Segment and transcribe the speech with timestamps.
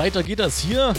[0.00, 0.94] Weiter geht das hier.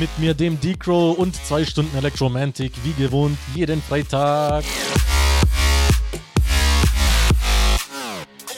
[0.00, 4.64] Mit mir, dem D-Crow und zwei Stunden Electromantic, wie gewohnt, jeden Freitag.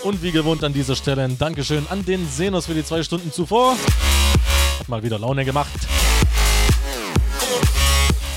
[0.04, 3.32] Und wie gewohnt an dieser Stelle ein Dankeschön an den Senos für die zwei Stunden
[3.32, 3.72] zuvor.
[4.78, 5.88] Hat mal wieder Laune gemacht.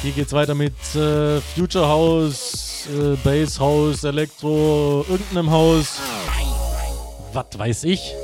[0.01, 5.99] Hier geht's weiter mit äh, Future House, äh, Bass House, Elektro, irgendeinem Haus.
[7.31, 8.15] Was weiß ich.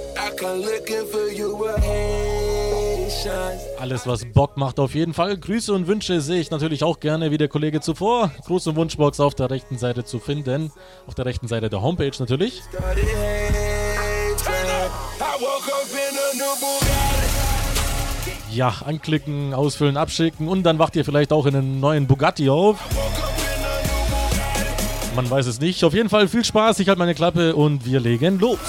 [3.79, 5.37] Alles, was Bock macht, auf jeden Fall.
[5.37, 8.31] Grüße und Wünsche sehe ich natürlich auch gerne, wie der Kollege zuvor.
[8.45, 10.71] Gruß und Wunschbox auf der rechten Seite zu finden.
[11.07, 12.61] Auf der rechten Seite der Homepage natürlich.
[18.51, 22.77] Ja, anklicken, ausfüllen, abschicken und dann wacht ihr vielleicht auch in einen neuen Bugatti auf.
[25.15, 25.83] Man weiß es nicht.
[25.83, 26.79] Auf jeden Fall viel Spaß.
[26.79, 28.59] Ich halte meine Klappe und wir legen los.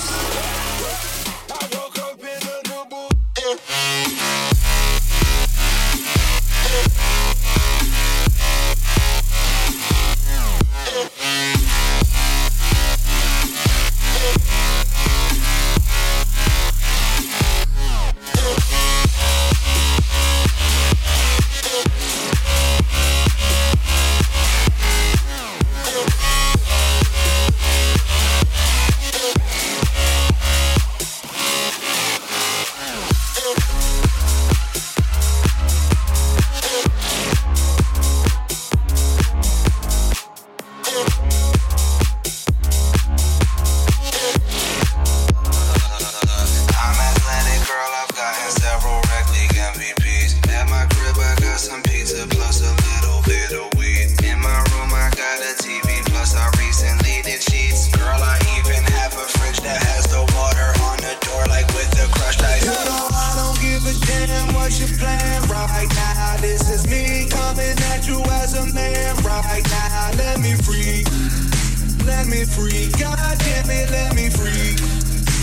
[72.41, 72.89] me free.
[72.99, 74.77] God damn it, let me free.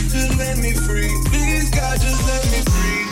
[0.09, 1.13] Just let me free.
[1.25, 3.06] Please, God, just let me free.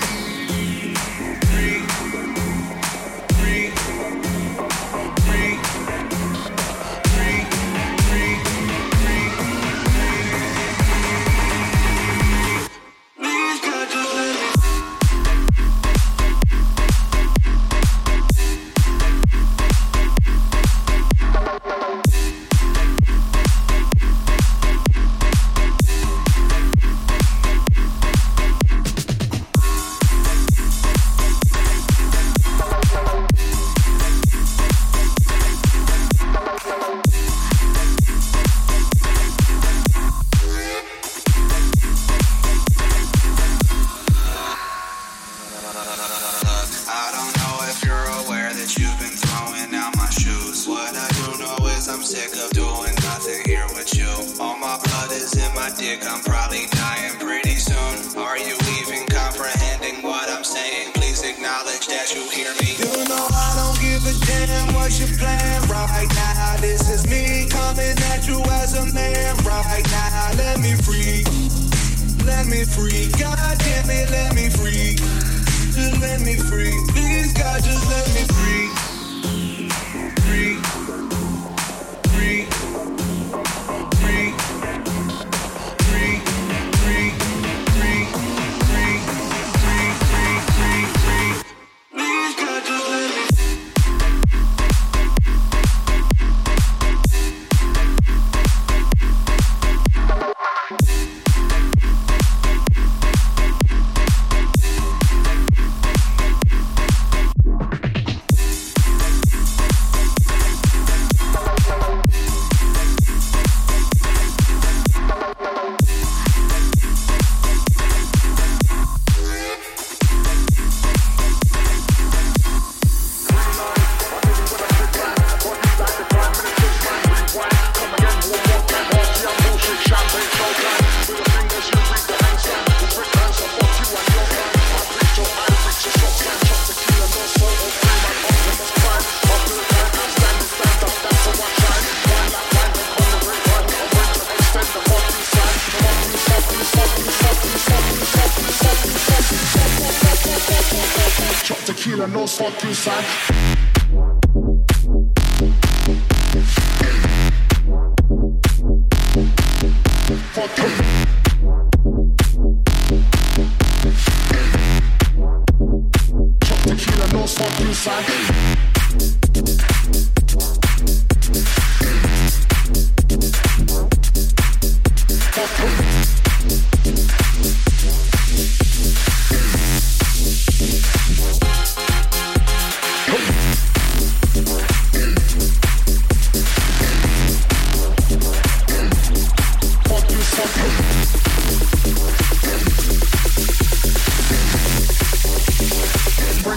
[152.62, 153.15] side to.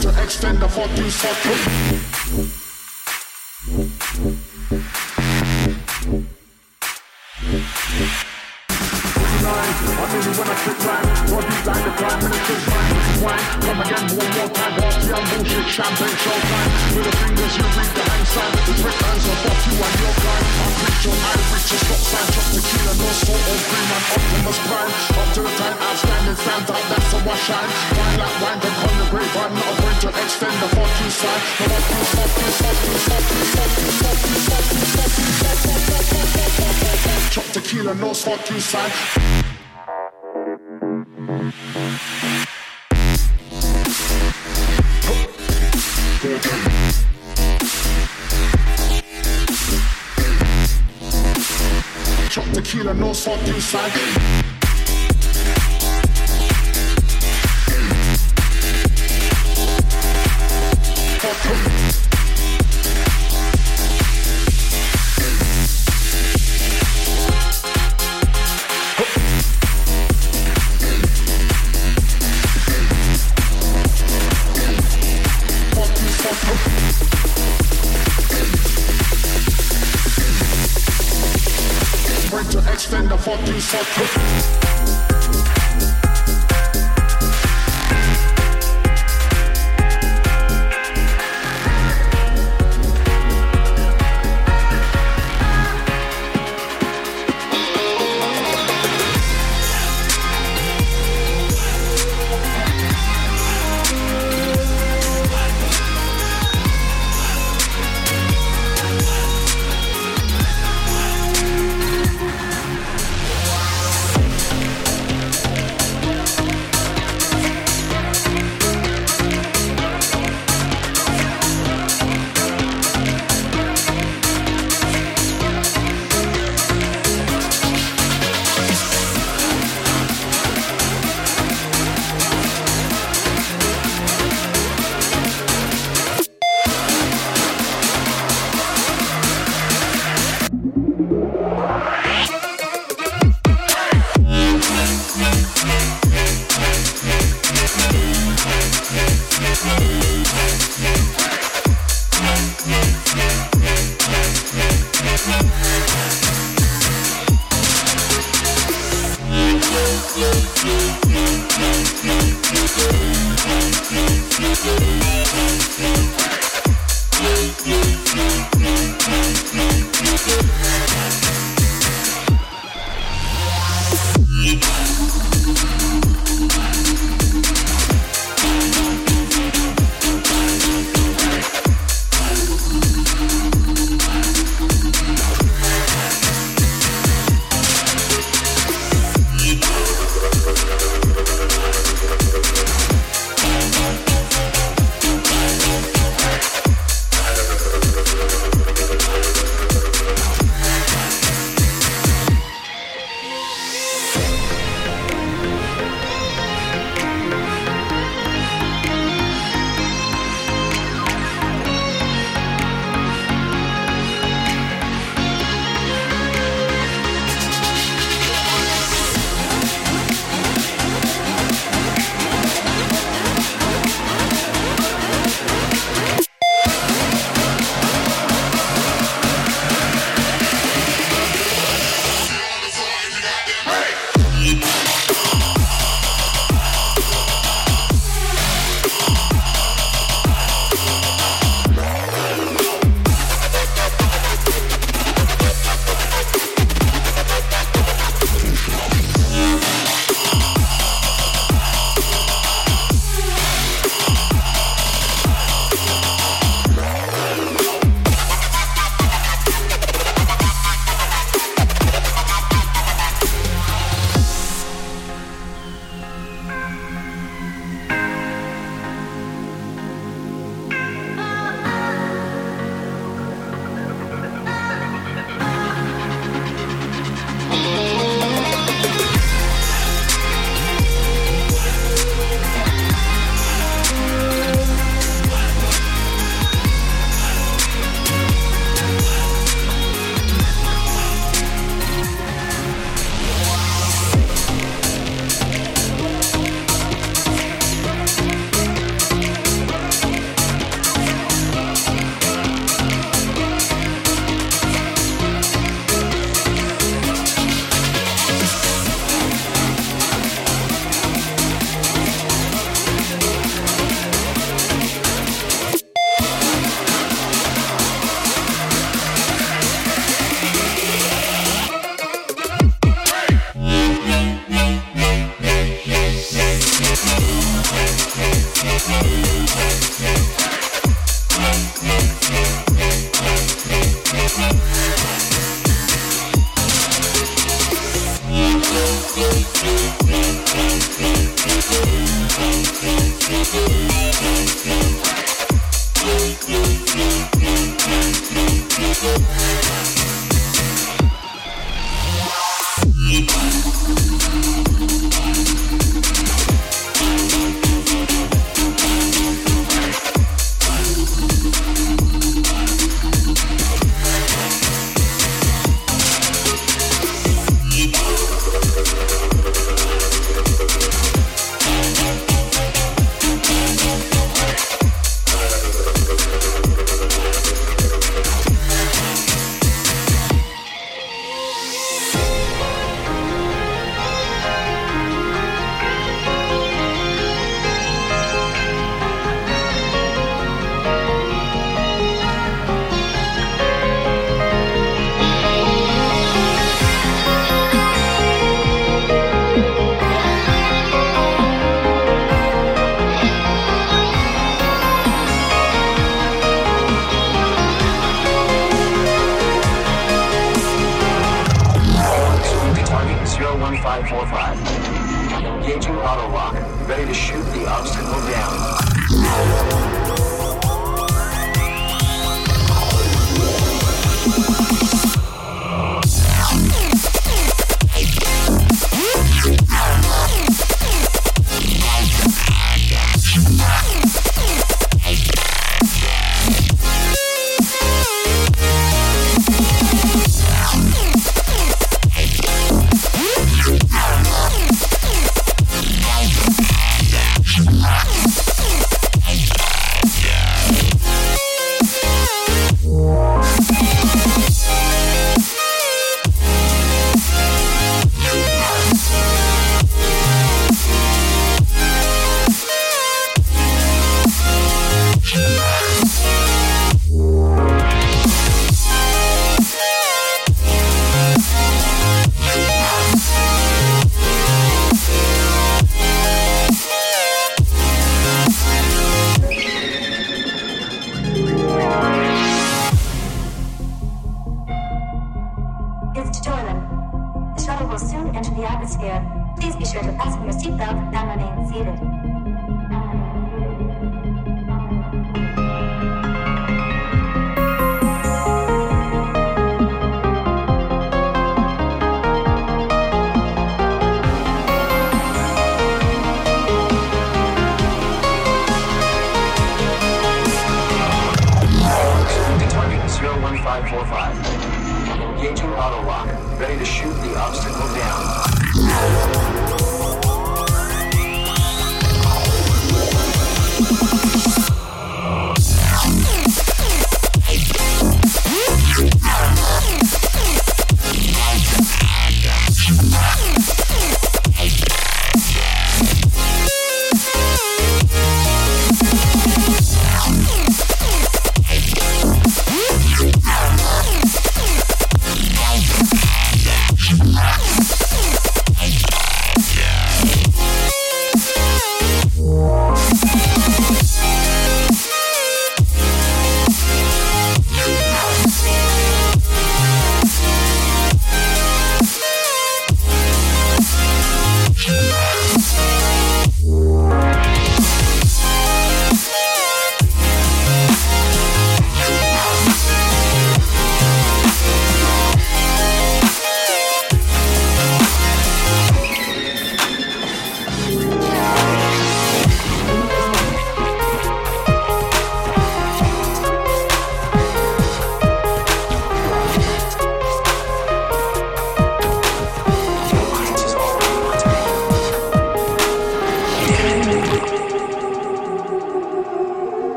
[0.00, 1.56] to extend the fuck circle.
[10.32, 10.54] when I
[11.66, 12.32] like the prime
[13.22, 13.44] fine.
[13.62, 14.74] Come again one more time.
[14.82, 16.70] Off the bullshit, champagne showtime.
[17.04, 18.01] the fingers, you read
[18.32, 23.44] and your kind I reach your eye, reach your stop sign Chop tequila, no salt
[23.44, 27.44] or cream and Optimus Prime Up to the time, outstanding stand out That's the wash
[27.44, 30.92] shine Wine like wine, then on the grapevine Not a point to extend the fuck
[30.96, 31.10] you.
[31.12, 35.12] side The fuck you, fuck you, fuck you, fuck you, fuck you, fuck you, fuck
[35.12, 38.92] you, fuck you, fuck you, fuck you, you, you Chop tequila, no fuck you side
[46.22, 46.81] Chop
[52.74, 54.51] Não no salt inside.
[83.44, 84.61] Peace out.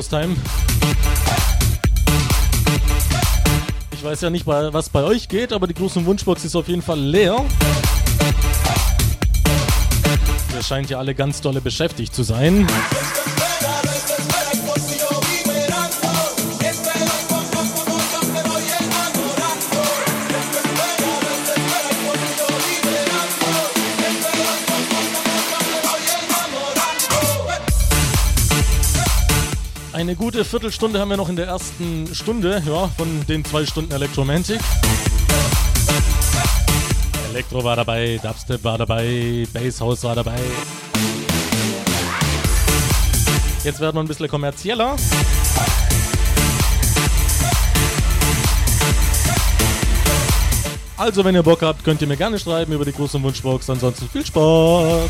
[0.00, 0.36] Time.
[3.92, 6.80] Ich weiß ja nicht, was bei euch geht, aber die große Wunschbox ist auf jeden
[6.80, 7.44] Fall leer.
[10.56, 12.66] Ihr scheint ja alle ganz dolle beschäftigt zu sein.
[30.42, 34.58] Gute Viertelstunde haben wir noch in der ersten Stunde ja, von den zwei Stunden Elektromantik.
[37.30, 40.40] Elektro war dabei, Dubstep war dabei, Basshouse war dabei.
[43.62, 44.96] Jetzt werden wir ein bisschen kommerzieller.
[50.96, 53.70] Also, wenn ihr Bock habt, könnt ihr mir gerne schreiben über die große Wunschbox.
[53.70, 55.08] Ansonsten viel Spaß!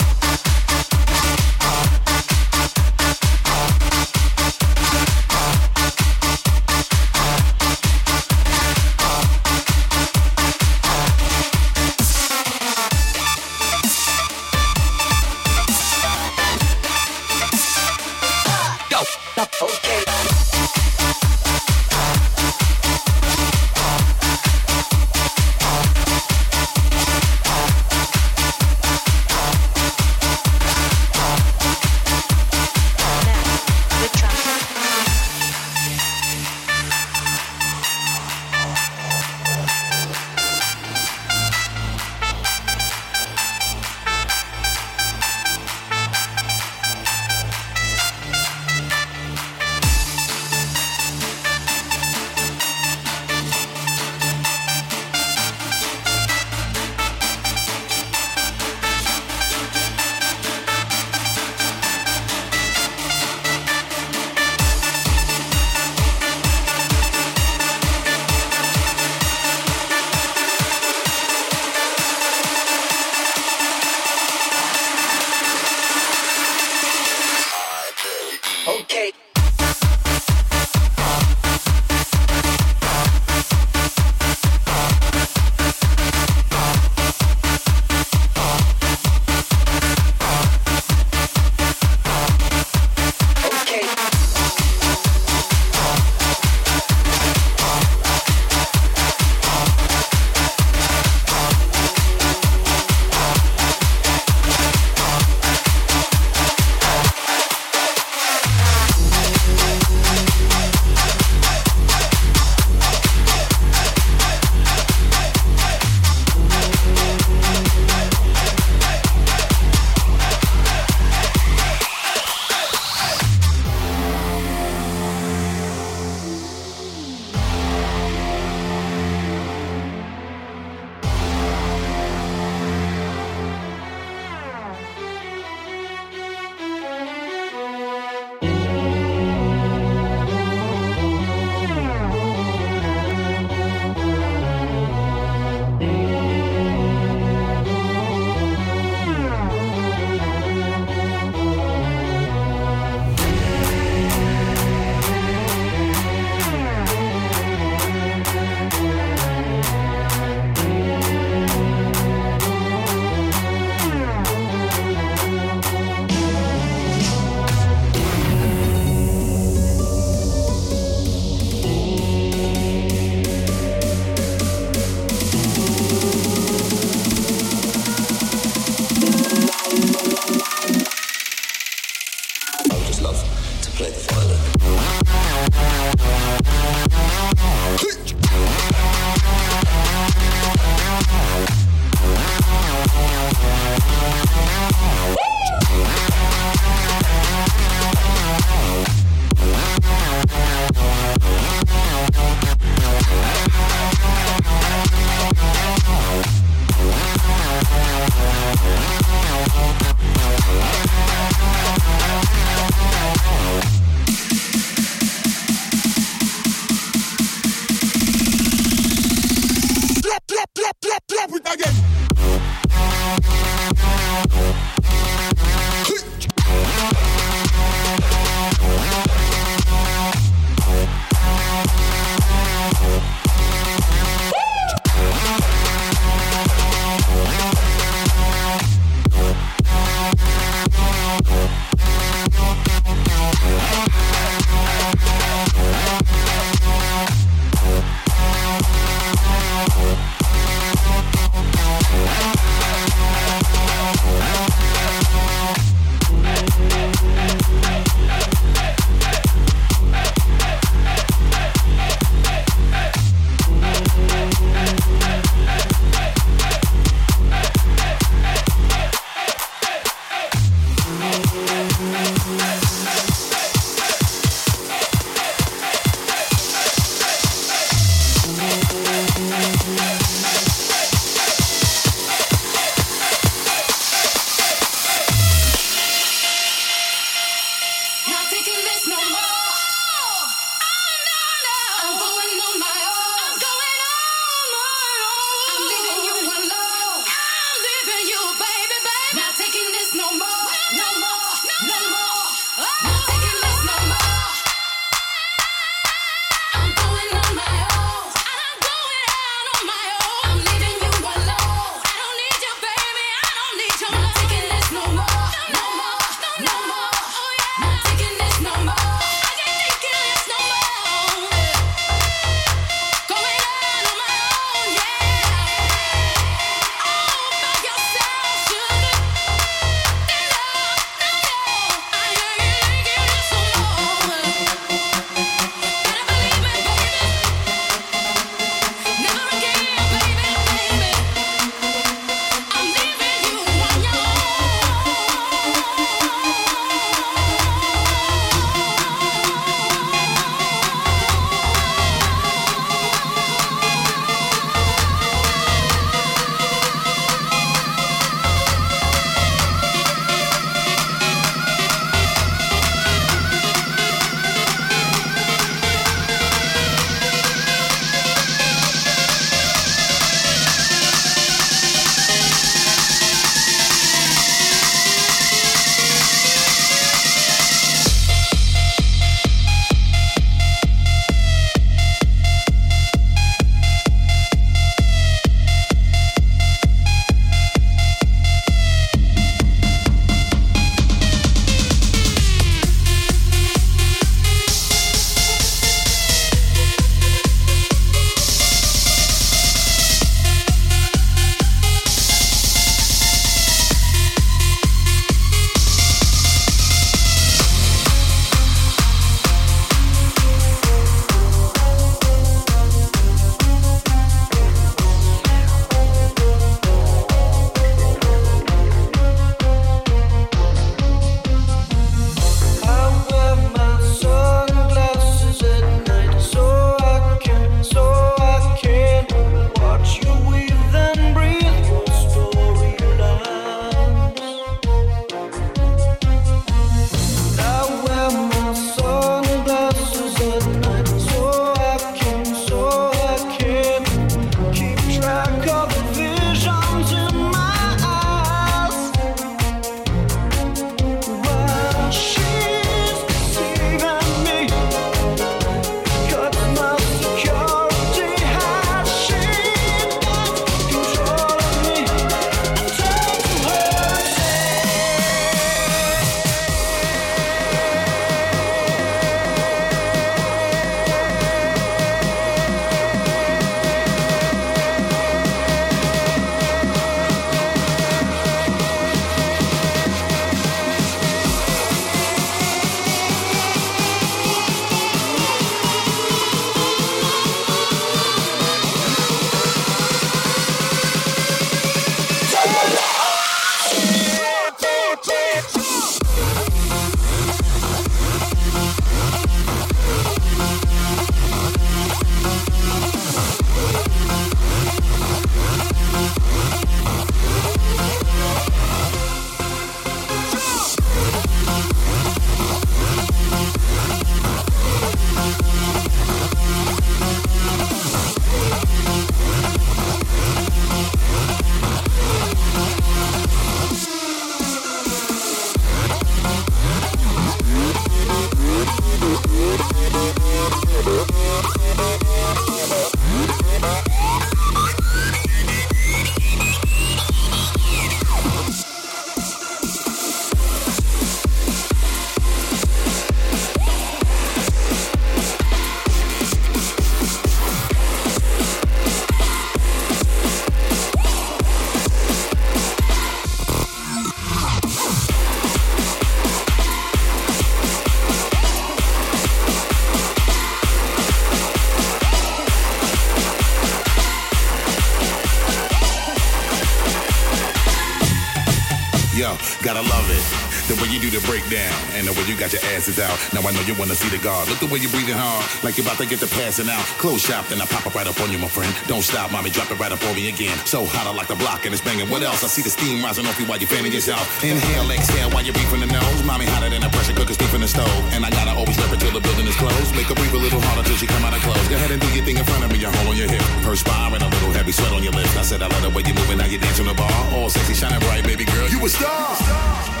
[571.51, 573.13] You do and the way you got your asses out.
[573.35, 574.47] Now I know you wanna see the guard.
[574.47, 576.83] Look the way you're breathing hard, like you're about to get the passing out.
[576.97, 578.71] Close shop, then I pop up right up on you, my friend.
[578.87, 580.55] Don't stop, mommy, drop it right up on me again.
[580.65, 582.09] So hot, I like the block and it's banging.
[582.09, 582.43] What else?
[582.43, 584.23] I see the steam rising off you while you're fanning yourself.
[584.43, 586.23] Inhale, exhale while you're breathing the nose.
[586.23, 587.91] Mommy hotter than a pressure cooker steep in the stove.
[588.15, 589.91] And I gotta always rep it till the building is closed.
[589.95, 591.67] Make her breathe a little harder till she come out of clothes.
[591.67, 593.43] Go ahead and do your thing in front of me, your hole on your hip.
[593.61, 595.35] Perspiring, a little heavy sweat on your lips.
[595.35, 597.11] I said I love the way you're moving, now you dance on the bar.
[597.35, 598.67] All sexy, shining bright, baby girl.
[598.69, 600.00] You a star.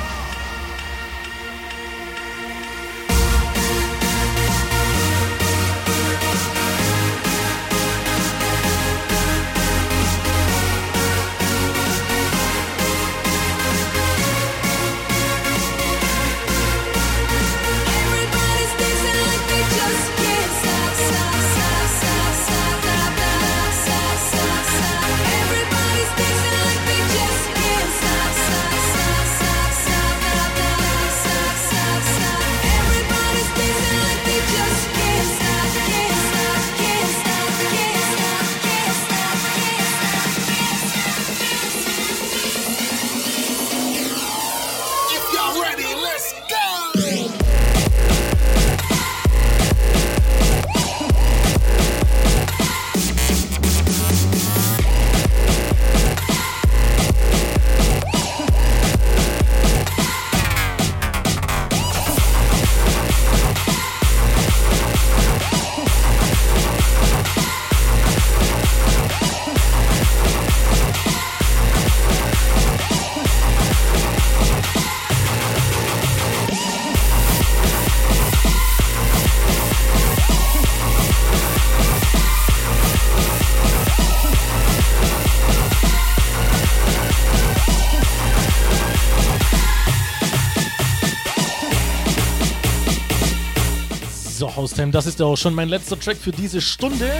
[94.61, 97.11] Haustime, das ist ja auch schon mein letzter Track für diese Stunde.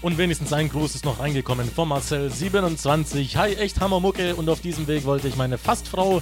[0.00, 3.36] Und wenigstens ein Gruß ist noch reingekommen von Marcel27.
[3.36, 4.34] Hi, echt Hammermucke.
[4.34, 6.20] Und auf diesem Weg wollte ich meine Fastfrau,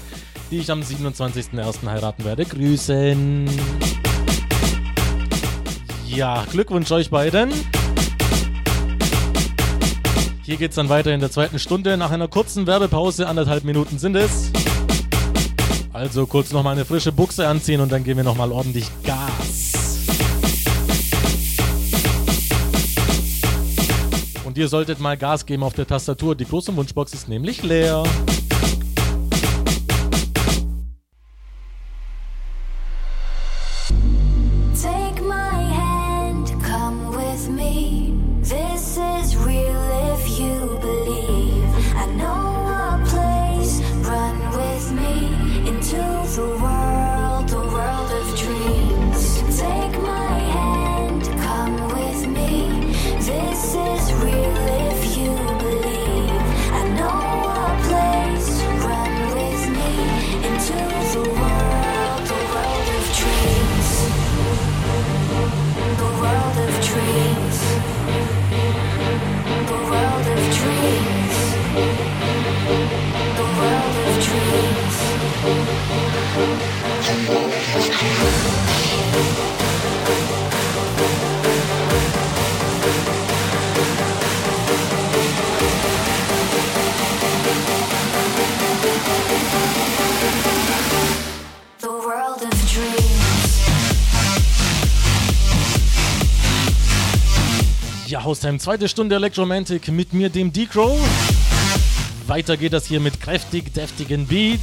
[0.50, 1.86] die ich am 27.01.
[1.86, 3.48] heiraten werde, grüßen.
[6.06, 7.50] Ja, Glückwunsch euch beiden.
[10.42, 11.96] Hier geht's dann weiter in der zweiten Stunde.
[11.96, 14.52] Nach einer kurzen Werbepause, anderthalb Minuten sind es.
[15.92, 18.88] Also kurz noch mal eine frische Buchse anziehen und dann geben wir noch mal ordentlich
[19.02, 19.19] Gas.
[24.60, 26.36] Ihr solltet mal Gas geben auf der Tastatur.
[26.36, 28.02] Die große Wunschbox ist nämlich leer.
[98.50, 100.98] Haustime, zweite Stunde Electromantic mit mir, dem D-Crow.
[102.26, 104.62] Weiter geht das hier mit kräftig, deftigen Beats.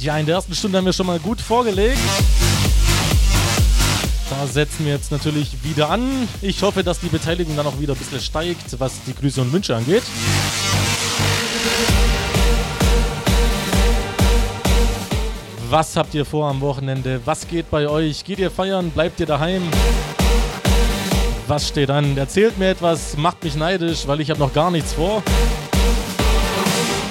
[0.00, 1.98] Ja, in der ersten Stunde haben wir schon mal gut vorgelegt.
[4.30, 6.28] Da setzen wir jetzt natürlich wieder an.
[6.42, 9.52] Ich hoffe, dass die Beteiligung dann auch wieder ein bisschen steigt, was die Grüße und
[9.52, 10.02] Wünsche angeht.
[15.68, 17.20] Was habt ihr vor am Wochenende?
[17.24, 18.22] Was geht bei euch?
[18.24, 18.90] Geht ihr feiern?
[18.90, 19.62] Bleibt ihr daheim?
[21.48, 22.16] Was steht an?
[22.16, 25.24] Erzählt mir etwas, macht mich neidisch, weil ich habe noch gar nichts vor.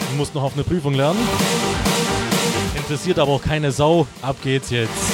[0.10, 1.20] Ich muss noch auf eine Prüfung lernen.
[2.78, 4.08] Interessiert aber auch keine Sau.
[4.22, 5.05] Ab geht's jetzt.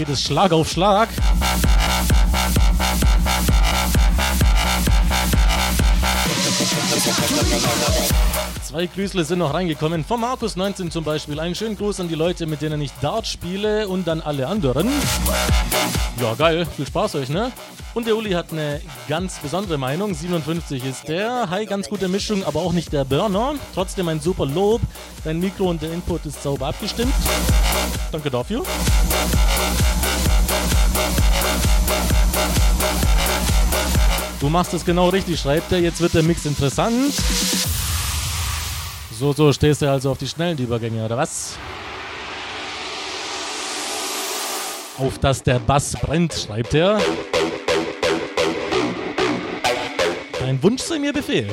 [0.00, 1.10] Geht es Schlag auf Schlag.
[8.62, 10.02] Zwei Grüßle sind noch reingekommen.
[10.02, 11.38] Von Markus19 zum Beispiel.
[11.38, 14.88] Einen schönen Gruß an die Leute, mit denen ich Dart spiele und an alle anderen.
[16.18, 16.66] Ja, geil.
[16.76, 17.52] Viel Spaß euch, ne?
[17.92, 20.14] Und der Uli hat eine ganz besondere Meinung.
[20.14, 21.50] 57 ist der.
[21.50, 23.56] Hi, ganz gute Mischung, aber auch nicht der Burner.
[23.74, 24.80] Trotzdem ein super Lob.
[25.24, 27.12] Dein Mikro und der Input ist sauber abgestimmt.
[28.12, 28.62] Danke dafür.
[34.40, 35.80] Du machst es genau richtig, schreibt er.
[35.80, 37.12] Jetzt wird der Mix interessant.
[39.12, 41.58] So, so stehst du also auf die schnellen Übergänge, oder was?
[44.96, 46.98] Auf dass der Bass brennt, schreibt er.
[50.38, 51.46] Dein Wunsch sei mir Befehl.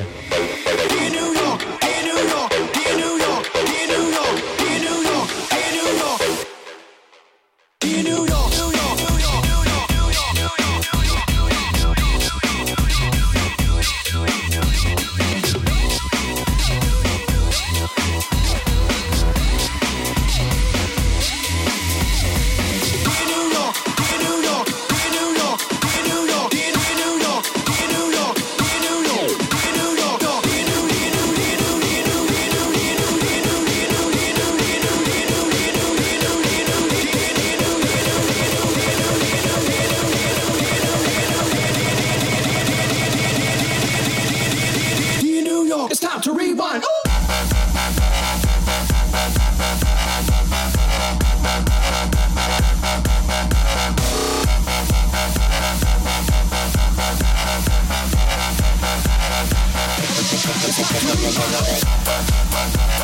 [61.00, 62.87] Tú me conoces.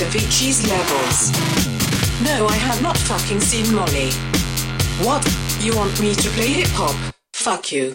[0.00, 1.30] Avicii's levels.
[2.22, 4.10] No, I have not fucking seen Molly.
[5.04, 5.24] What?
[5.60, 7.14] You want me to play hip hop?
[7.32, 7.94] Fuck you.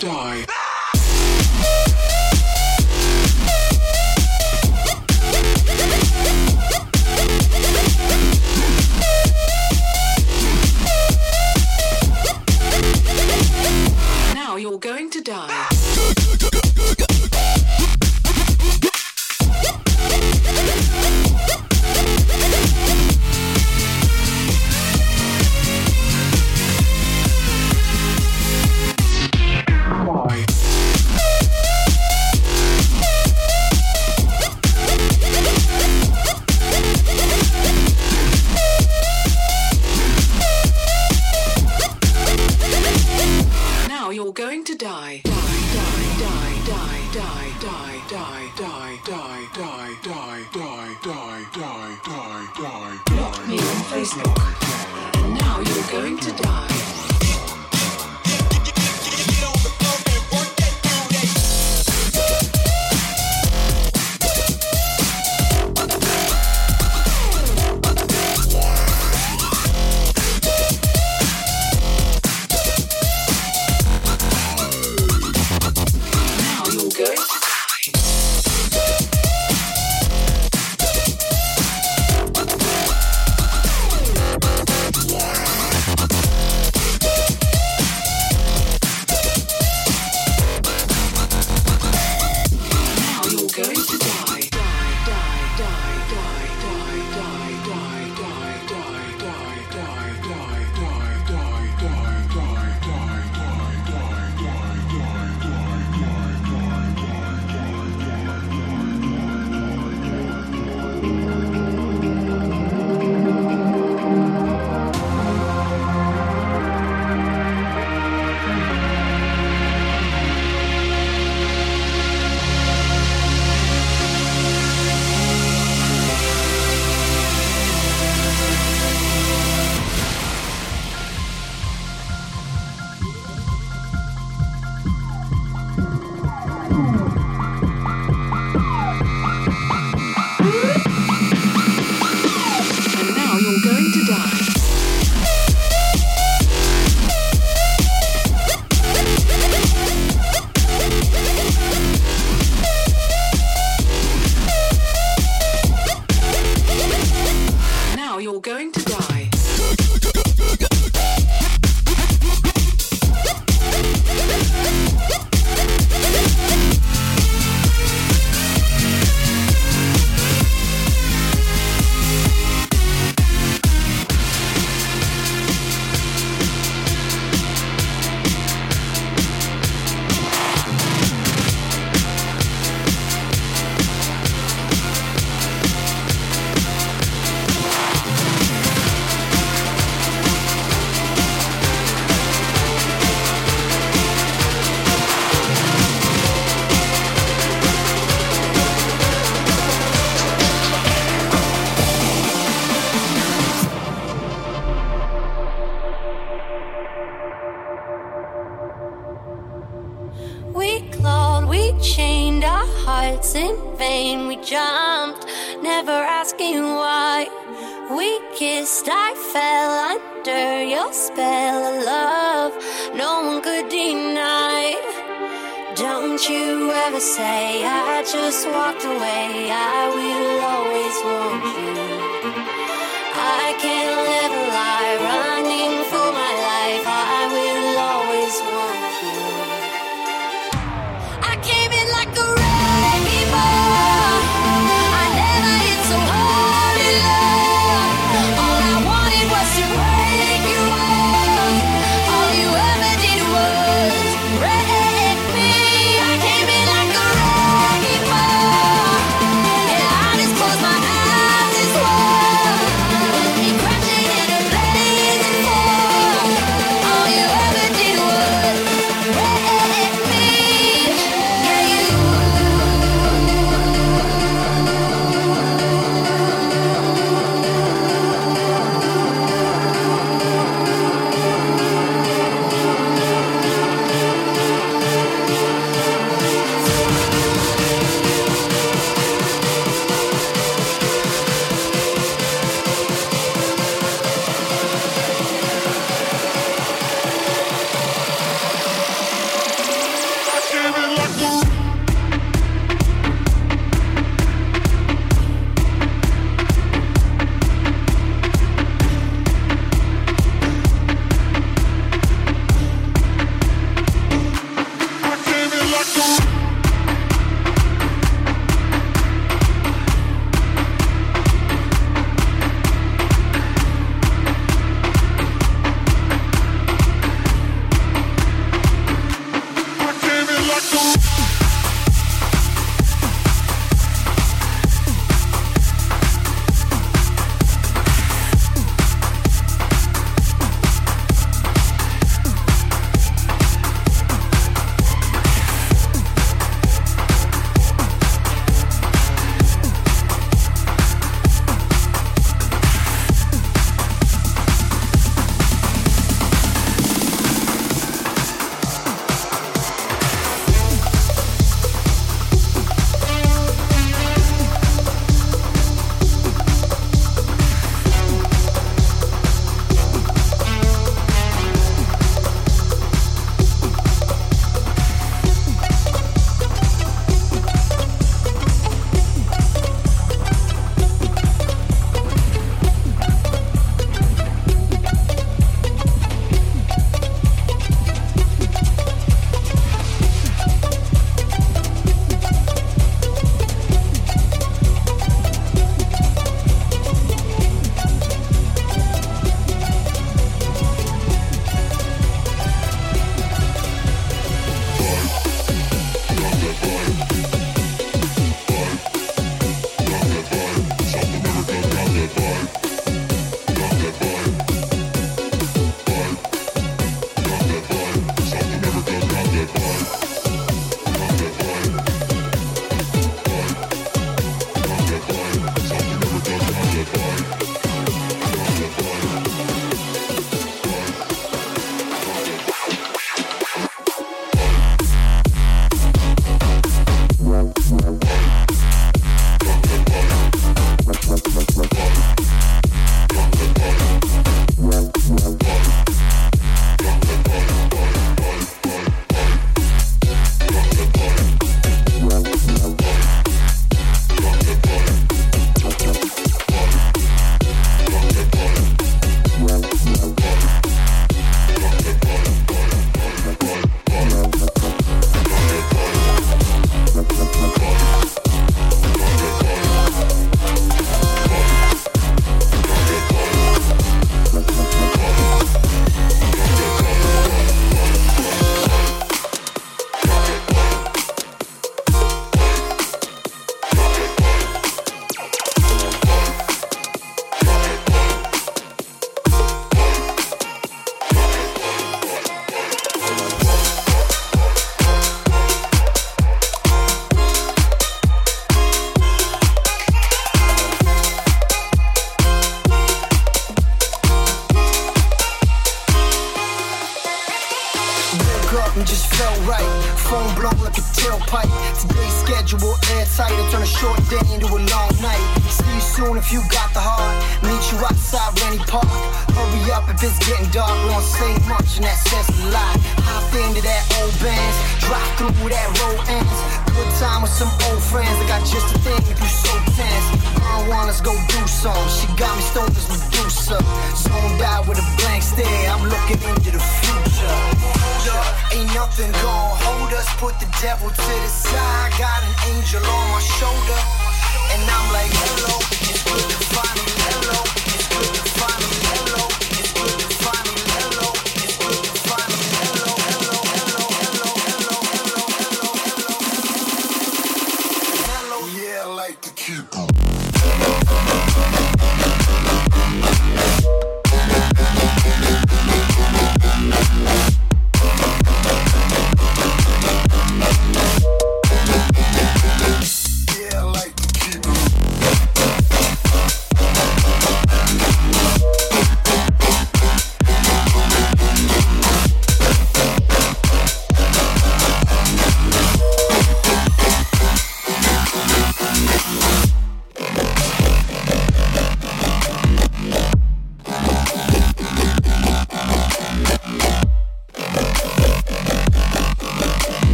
[0.00, 0.57] Die.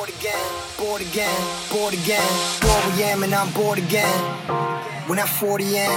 [0.00, 2.60] Bored again, bored again, bored again.
[2.62, 4.20] Bored we am and I'm bored again.
[5.06, 5.90] When I'm 40 in,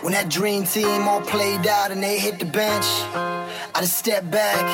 [0.00, 2.86] when that dream team all played out and they hit the bench,
[3.74, 4.64] I just step back,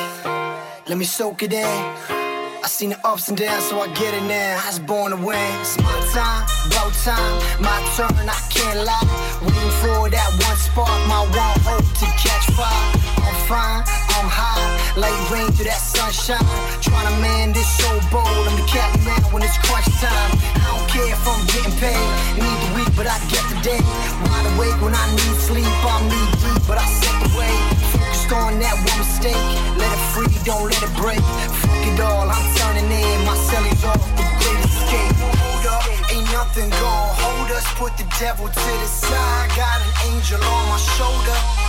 [0.88, 1.66] let me soak it in.
[1.66, 4.60] I seen the ups and downs, so I get it now.
[4.62, 5.60] I was born to win.
[5.60, 8.28] It's my time, about time, my turn.
[8.28, 9.40] I can't lie.
[9.42, 13.17] Waiting for that one spark, my one hope to catch fire.
[13.48, 13.80] Fine,
[14.12, 14.60] I'm high,
[15.00, 16.36] like rain through that sunshine.
[16.84, 18.28] Trying to man this so bold.
[18.44, 20.36] I'm the captain man when it's crunch time.
[20.60, 21.96] I don't care if I'm getting paid.
[22.36, 23.80] Need the week, but I get the day.
[24.28, 25.64] Wide awake when I need sleep.
[25.64, 27.56] I'm knee deep, but I set the way.
[27.88, 29.40] Focused on that one mistake.
[29.80, 31.24] Let it free, don't let it break.
[31.64, 33.16] Fuck it all, I'm turning in.
[33.24, 35.16] My cellies off the great escape.
[35.24, 37.64] Hold up, ain't nothing gon' hold us.
[37.80, 39.48] Put the devil to the side.
[39.56, 41.67] Got an angel on my shoulder.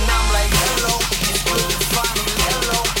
[0.00, 0.96] And I'm like, hello,
[1.28, 2.99] it's good to finally hello.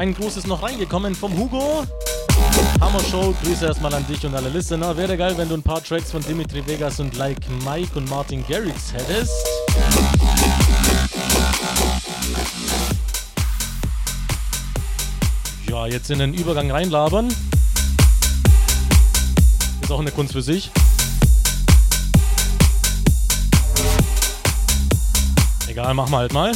[0.00, 1.84] Ein großes noch reingekommen vom Hugo.
[2.80, 4.96] Hammer Show, Grüße erstmal an dich und alle Listener.
[4.96, 8.42] Wäre geil, wenn du ein paar Tracks von Dimitri Vegas und Like Mike und Martin
[8.48, 9.30] Garrix hättest.
[15.68, 17.28] Ja, jetzt in den Übergang reinlabern.
[19.82, 20.70] Ist auch eine Kunst für sich.
[25.68, 26.52] Egal, machen wir halt mal.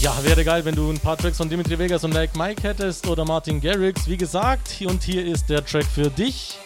[0.00, 3.06] Ja, wäre geil, wenn du ein paar Tracks von Dimitri Vegas und Like Mike hättest
[3.06, 4.08] oder Martin Garrix.
[4.08, 6.58] Wie gesagt, und hier ist der Track für dich.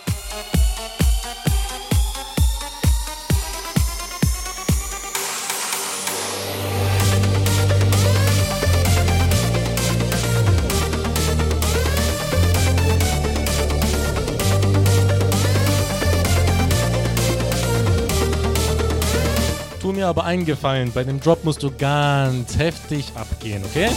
[20.04, 23.88] Mir aber einen Gefallen, bei dem Drop musst du ganz heftig abgehen, okay?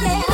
[0.00, 0.27] yeah.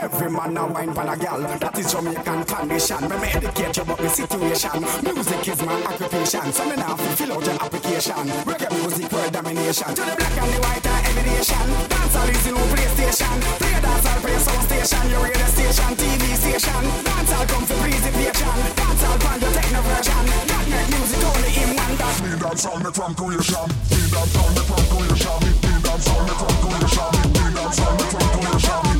[0.00, 1.40] Every man a wine for a gal.
[1.40, 3.00] That is Jamaican condition.
[3.08, 4.80] Me me educate you about the situation.
[5.04, 6.52] Music is my occupation.
[6.52, 8.26] So me now fill out your application.
[8.48, 9.94] Reggae music world domination.
[9.94, 11.66] To the black and the white are any nation.
[11.86, 13.36] Dancehall is in PlayStation.
[13.60, 15.04] Play dancehall, play sound station.
[15.10, 16.82] Your radio station, TV station.
[17.06, 18.54] Dancehall come for presentation.
[18.74, 20.24] Dancehall pan your techno version.
[20.50, 22.18] That make music only in one dance.
[22.24, 23.66] Me dancehall me from creation.
[23.94, 25.38] Me dancehall me from creation.
[25.62, 27.10] Me dancehall me from creation.
[27.30, 28.93] Me dancehall me from creation.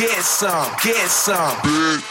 [0.00, 2.09] Get some, get some, bitch.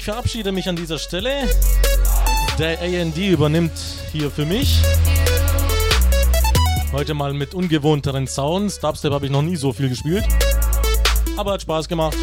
[0.00, 1.46] Ich verabschiede mich an dieser Stelle.
[2.58, 3.78] Der AND übernimmt
[4.10, 4.80] hier für mich.
[6.90, 8.80] Heute mal mit ungewohnteren Sounds.
[8.80, 10.24] Dubstep habe ich noch nie so viel gespielt.
[11.36, 12.16] Aber hat Spaß gemacht.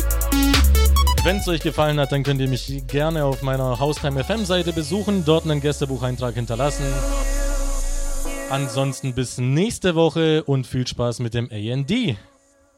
[1.23, 4.73] Wenn es euch gefallen hat, dann könnt ihr mich gerne auf meiner Haustime FM Seite
[4.73, 6.83] besuchen, dort einen Gästebucheintrag hinterlassen.
[8.49, 12.17] Ansonsten bis nächste Woche und viel Spaß mit dem AND.